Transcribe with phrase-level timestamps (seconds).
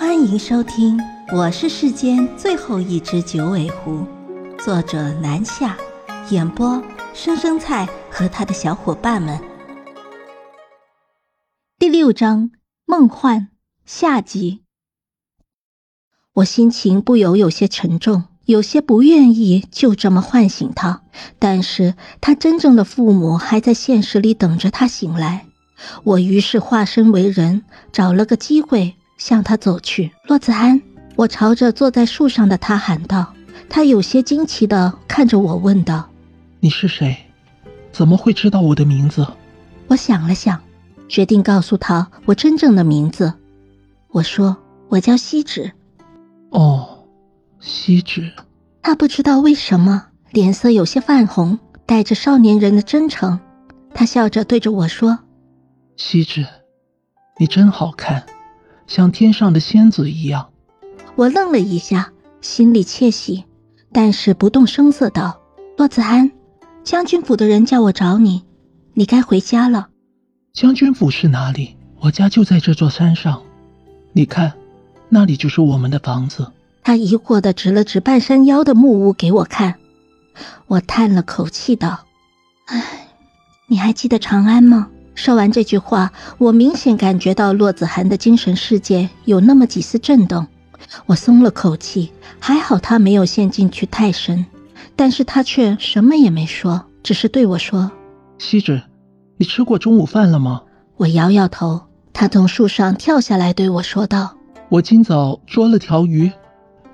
[0.00, 0.96] 欢迎收听
[1.36, 3.98] 《我是世间最后一只九尾狐》，
[4.64, 5.76] 作者南夏，
[6.30, 6.82] 演播
[7.12, 9.38] 生生菜和他的小伙伴们。
[11.78, 12.50] 第六章
[12.86, 13.48] 梦幻
[13.84, 14.62] 下集。
[16.32, 21.02] 我心情不由有些沉重，有些不愿意就这么唤醒他，
[21.38, 25.44] 但是他真正的父母还在现实里等着他醒来。
[26.04, 28.96] 我于是化身为人，找了个机会。
[29.20, 30.80] 向他走去，洛子涵，
[31.14, 33.34] 我朝着坐在树上的他喊道。
[33.68, 36.08] 他有些惊奇的看着我，问道
[36.58, 37.14] ：“你是谁？
[37.92, 39.26] 怎么会知道我的名字？”
[39.88, 40.58] 我想了想，
[41.06, 43.34] 决定告诉他我真正的名字。
[44.08, 44.56] 我说
[44.88, 45.70] ：“我叫锡纸。”
[46.48, 47.04] 哦，
[47.60, 48.32] 锡纸。
[48.82, 53.38] 他不知道为什么脸色有些泛红，带着少年人的真诚。
[53.92, 55.18] 他笑着对着我说
[55.96, 56.46] ：“锡纸，
[57.38, 58.24] 你真好看。”
[58.90, 60.50] 像天上的仙子一样，
[61.14, 63.44] 我愣了一下，心里窃喜，
[63.92, 65.40] 但是不动声色道
[65.78, 66.32] ：“洛子涵，
[66.82, 68.42] 将军府的人叫我找你，
[68.94, 69.90] 你该回家了。”
[70.52, 71.76] 将军府是哪里？
[72.00, 73.40] 我家就在这座山上，
[74.12, 74.54] 你看，
[75.08, 76.50] 那里就是我们的房子。
[76.82, 79.76] 他疑惑的指了指半山腰的木屋给我看，
[80.66, 82.06] 我叹了口气道
[82.66, 83.06] ：“唉，
[83.68, 90.46] 你还记得长安吗？”说完这句话，我明显感觉到洛子涵的精神世界有那么几丝震动，
[91.06, 94.46] 我松了口气，还好他没有陷进去太深，
[94.96, 97.90] 但是他却什么也没说，只是对我说
[98.38, 98.80] ：“西子，
[99.36, 100.62] 你吃过中午饭了吗？”
[100.96, 104.36] 我摇摇头，他从树上跳下来对我说道
[104.70, 106.30] ：“我今早捉了条鱼，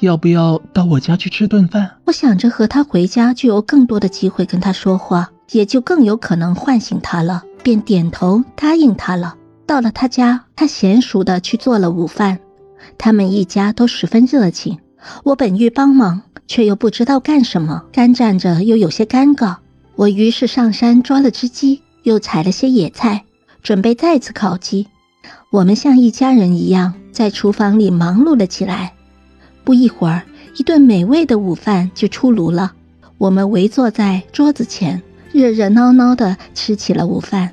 [0.00, 7.42] 要不要到我家去吃顿饭？”我想着和他回家就有更多的机会跟他说话，也就更有可能唤醒他了。
[7.64, 9.36] 便点头答应他了。
[9.66, 12.38] 到了他家，他娴熟的去做了午饭。
[12.98, 14.78] 他们一家都十分热情。
[15.24, 19.56] 我本欲帮忙，却又不知道干什么，干站着又有些尴尬。
[19.96, 23.24] 我于是上山抓了只鸡，又采了些野菜，
[23.62, 24.86] 准备再次烤鸡。
[25.50, 28.92] 我们像一家人一样在厨房里忙碌了起来。
[29.64, 30.22] 不一会儿，
[30.58, 32.74] 一顿美味的午饭就出炉了。
[33.16, 35.02] 我们围坐在桌子前。
[35.32, 37.52] 热热闹闹的吃起了午饭，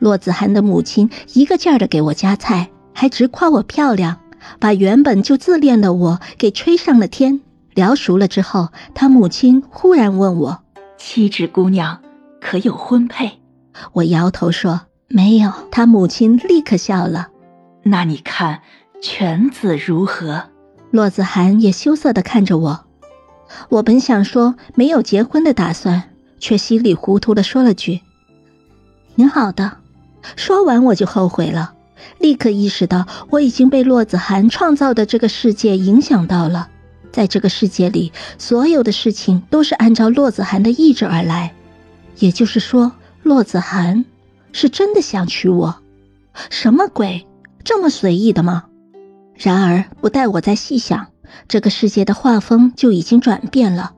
[0.00, 4.18] 骆子涵的母亲一个劲儿的给我夹菜，还直夸我漂亮，
[4.58, 7.40] 把原本就自恋的我给吹上了天。
[7.74, 10.62] 聊熟了之后，他母亲忽然问我
[10.98, 12.00] ：“七指姑娘
[12.40, 13.38] 可有婚配？”
[13.94, 17.28] 我摇头说：“没有。”他母亲立刻笑了
[17.84, 18.62] ：“那你看
[19.00, 20.44] 犬子如何？”
[20.90, 22.86] 骆子涵也羞涩的看着我。
[23.68, 26.04] 我本想说没有结婚的打算。
[26.40, 28.00] 却稀里糊涂的说了句
[29.14, 29.76] ：“挺好的。”
[30.36, 31.74] 说完我就后悔了，
[32.18, 36.68] 立刻意识到我已经被洛子涵创造的这个世界影响到了。
[37.12, 41.52] 在这个世界里，所有的事情都是按照洛子涵的意志而来。
[42.18, 42.92] 也就是说，
[43.22, 44.04] 洛子涵
[44.52, 45.76] 是真的想娶我？
[46.50, 47.26] 什么鬼？
[47.64, 48.64] 这么随意的吗？
[49.34, 51.08] 然而，不待我再细想，
[51.48, 53.92] 这个世界的画风就已经转变了。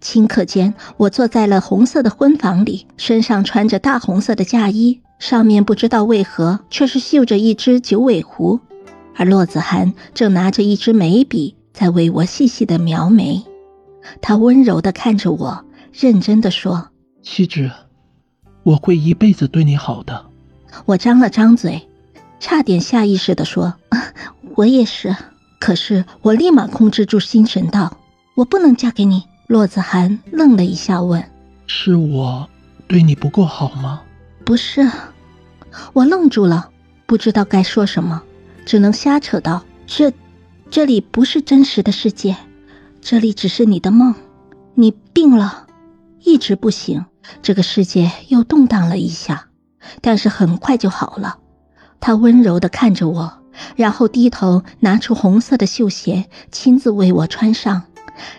[0.00, 8.60] 顷刻间，我坐在了红色的婚房里，身上穿着大红色的嫁衣，上面不知道为何却是绣着一只九尾狐，
[9.14, 13.42] 而骆子涵正拿着一支眉笔在为我细细的描眉。
[14.20, 16.90] 他温柔的看着我，认真的说
[17.22, 17.70] ：“七芷，
[18.62, 20.26] 我会一辈子对你好的。”
[20.84, 21.88] 我张了张嘴，
[22.38, 23.74] 差点下意识的说
[24.54, 25.16] ：“我也是。”
[25.58, 27.96] 可是我立马控制住心神道
[28.36, 31.24] ：“我不能嫁给你。”骆子涵愣了一下，问
[31.66, 32.48] ：“是我
[32.86, 34.02] 对你不够好吗
[34.46, 34.90] ？”“不是。”
[35.92, 36.70] 我愣住了，
[37.04, 38.22] 不知道该说什么，
[38.64, 40.10] 只能瞎扯道：“这，
[40.70, 42.36] 这里不是真实的世界，
[43.02, 44.14] 这里只是你的梦。
[44.74, 45.66] 你病了，
[46.20, 47.04] 一直不醒。”
[47.42, 49.48] 这个世界又动荡了一下，
[50.00, 51.38] 但是很快就好了。
[51.98, 53.42] 他温柔的看着我，
[53.74, 57.82] 然后低头拿出红色的绣鞋，亲自为我穿上。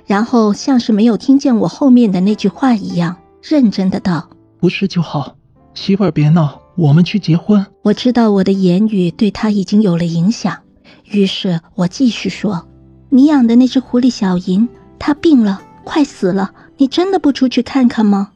[0.06, 4.30] 然后像是没有听见我后面的那句话一样，认真的道
[4.60, 5.36] ：“不是就好，
[5.78, 10.58] 媳妇儿别闹，我们去结婚。”我知道我的言语对他已经有了影响，
[11.06, 12.68] 于是我继续说
[13.10, 18.32] ：“你养的那只狐狸小银，它病了，快死了，你真的不出去看看吗？”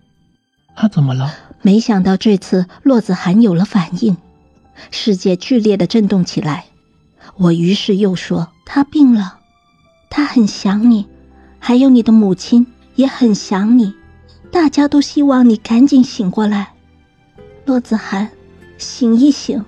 [0.77, 1.33] 他怎么了？
[1.63, 4.15] 没想到这次洛子涵有了反应，
[4.91, 6.65] 世界剧烈的震动起来。
[7.37, 9.39] 我于是又说：“他病了，
[10.11, 11.07] 他很想你。”
[11.57, 13.95] 还有你的母亲也很想你，
[14.51, 16.70] 大家都希望你赶紧醒过来。
[17.65, 18.29] 洛子涵，
[18.77, 19.63] 醒一醒，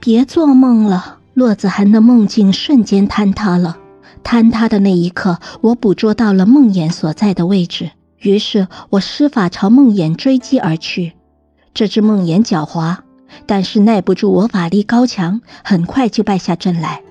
[0.00, 1.18] 别做梦了。
[1.34, 3.78] 骆子涵的梦境瞬间坍塌了。
[4.22, 11.12] 坍塌的那一刻，我捕捉到了梦魇所在的位置，于是我施法朝梦魇追击而去。
[11.72, 12.98] 这只梦魇狡猾，
[13.46, 17.02] 但是耐不住我法力高强，很快就败下阵来。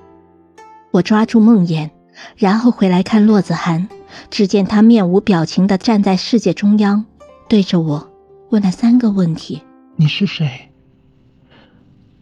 [0.92, 1.90] 我抓住梦魇，
[2.36, 3.88] 然后回来看骆子涵，
[4.30, 7.06] 只见他面无表情地站在世界中央，
[7.48, 8.10] 对着我
[8.50, 9.64] 问了三个问题
[10.02, 10.70] ：“你是谁？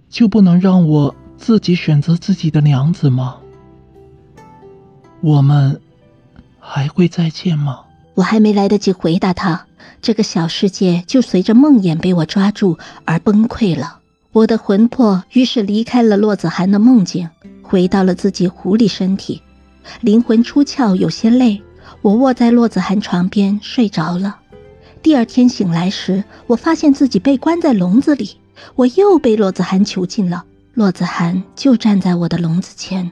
[0.10, 3.38] 就不能让我自己选择自己的娘子吗？
[5.22, 5.80] 我们
[6.60, 7.82] 还会再见吗？”
[8.16, 9.68] 我还没来得及回答他，
[10.02, 14.00] 这个小世界就随着梦魇被我抓住而崩溃了。
[14.32, 17.30] 我的魂魄于是离开了骆子涵的梦境，
[17.62, 19.44] 回到了自己狐狸身体，
[20.02, 21.62] 灵魂出窍，有些累。
[22.02, 24.40] 我卧在骆子涵床边睡着了。
[25.08, 28.42] 第二天醒来时，我发现自己被关在笼子里，
[28.76, 30.44] 我又被骆子涵囚禁了。
[30.74, 33.10] 骆子涵就站在我的笼子前，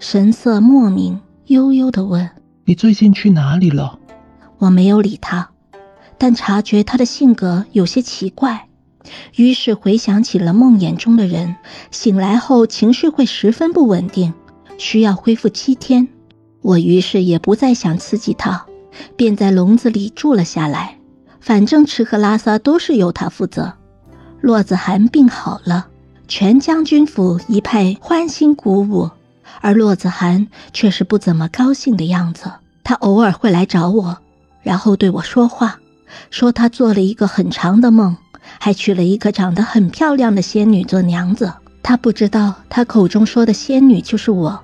[0.00, 2.28] 神色莫名，悠悠地问
[2.66, 4.00] ：“你最近去哪里了？”
[4.58, 5.50] 我没有理他，
[6.18, 8.66] 但察觉他的性格有些奇怪，
[9.36, 11.54] 于是回想起了梦魇中的人，
[11.92, 14.34] 醒来后情绪会十分不稳定，
[14.78, 16.08] 需要恢复七天。
[16.60, 18.66] 我于是也不再想刺激他，
[19.14, 20.96] 便在笼子里住了下来。
[21.40, 23.72] 反正吃喝拉撒都是由他负责。
[24.40, 25.86] 骆子涵病好了，
[26.28, 29.10] 全将军府一派欢欣鼓舞，
[29.60, 32.50] 而骆子涵却是不怎么高兴的样子。
[32.84, 34.18] 他偶尔会来找我。
[34.62, 35.78] 然后对我说话，
[36.30, 38.16] 说他做了一个很长的梦，
[38.58, 41.52] 还娶了一个长得很漂亮的仙女做娘子。
[41.82, 44.60] 他不知道，他口中说的仙女就是我。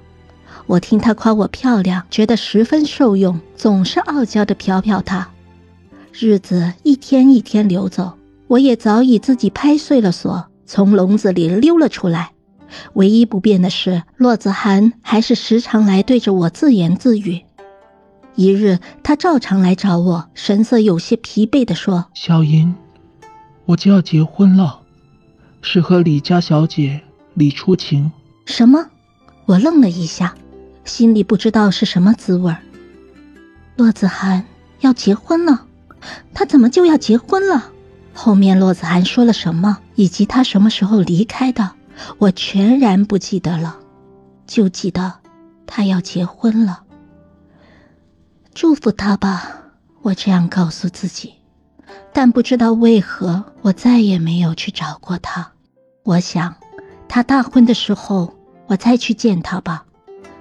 [0.66, 5.28] 我听他夸我漂亮，觉得十分受用，总是傲娇的瞟瞟他。
[6.18, 8.14] 日子一天一天流走，
[8.48, 12.32] 我也早已自己拍碎了锁，从笼子里溜了出来。
[12.94, 17.42] 唯一不变的是，骆子涵还是时常来对着我自言自语。
[18.34, 22.74] 一日，他照常来找我，神色有些疲惫地说：“小莹，
[23.66, 24.80] 我就要结婚了，
[25.60, 26.98] 是和李家小姐
[27.34, 28.10] 李初晴。”
[28.46, 28.86] 什么？
[29.44, 30.34] 我愣了一下，
[30.82, 32.56] 心里不知道是什么滋味。
[33.76, 34.46] 骆子涵
[34.80, 35.65] 要结婚了，
[36.34, 37.72] 他怎么就要结婚了？
[38.14, 41.72] 后面骆子涵说了什么，以及他什么时候离开的，
[42.18, 43.76] 我全然不记得了，
[44.46, 45.14] 就记得
[45.66, 46.82] 他要结婚了。
[48.54, 49.56] 祝福他吧，
[50.00, 51.34] 我这样告诉自己，
[52.14, 55.52] 但不知道为何，我再也没有去找过他。
[56.02, 56.54] 我想，
[57.06, 58.32] 他大婚的时候，
[58.66, 59.84] 我再去见他吧，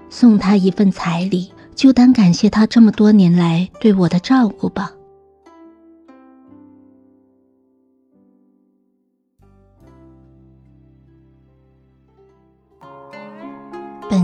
[0.09, 4.93] 送他一份彩礼，就当感谢他这么多年来对我的照顾吧。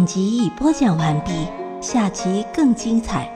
[0.01, 1.31] 本集已播讲完毕，
[1.79, 3.29] 下集更精彩。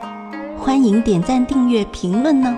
[0.57, 2.57] 欢迎点赞、订阅、评论呢。